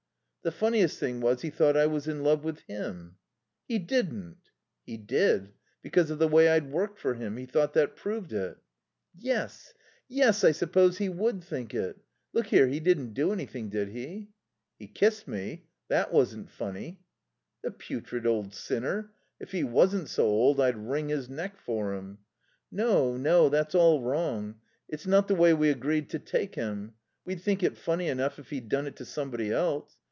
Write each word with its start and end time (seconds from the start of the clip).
"The 0.43 0.51
funniest 0.51 0.97
thing 0.97 1.21
was 1.21 1.43
he 1.43 1.51
thought 1.51 1.77
I 1.77 1.85
was 1.85 2.07
in 2.07 2.23
love 2.23 2.43
with 2.43 2.61
him." 2.61 3.17
"He 3.67 3.77
didn't!" 3.77 4.41
"He 4.83 4.97
did. 4.97 5.53
Because 5.83 6.09
of 6.09 6.17
the 6.17 6.27
way 6.27 6.49
I'd 6.49 6.71
worked 6.71 6.97
for 6.99 7.13
him. 7.13 7.37
He 7.37 7.45
thought 7.45 7.73
that 7.75 7.95
proved 7.95 8.33
it." 8.33 8.57
"Yes. 9.15 9.75
Yes. 10.07 10.43
I 10.43 10.51
suppose 10.51 10.97
he 10.97 11.09
would 11.09 11.43
think 11.43 11.75
it.... 11.75 11.99
Look 12.33 12.47
here 12.47 12.67
he 12.67 12.79
didn't 12.79 13.13
do 13.13 13.31
anything, 13.31 13.69
did 13.69 13.89
he?" 13.89 14.31
"He 14.79 14.87
kissed 14.87 15.27
me. 15.27 15.67
That 15.89 16.11
wasn't 16.11 16.49
funny." 16.49 17.03
"The 17.61 17.69
putrid 17.69 18.25
old 18.25 18.55
sinner. 18.55 19.11
If 19.39 19.51
he 19.51 19.63
wasn't 19.63 20.09
so 20.09 20.25
old 20.25 20.59
I'd 20.59 20.75
wring 20.87 21.09
his 21.09 21.29
neck 21.29 21.55
for 21.59 21.93
him." 21.93 22.17
"No, 22.71 23.15
no. 23.15 23.47
That's 23.47 23.75
all 23.75 24.01
wrong. 24.01 24.55
It's 24.89 25.05
not 25.05 25.27
the 25.27 25.35
way 25.35 25.53
we 25.53 25.69
agreed 25.69 26.09
to 26.09 26.17
take 26.17 26.55
him. 26.55 26.95
We'd 27.25 27.41
think 27.43 27.61
it 27.61 27.77
funny 27.77 28.07
enough 28.07 28.39
if 28.39 28.49
he'd 28.49 28.69
done 28.69 28.87
it 28.87 28.95
to 28.95 29.05
somebody 29.05 29.51
else. 29.51 29.95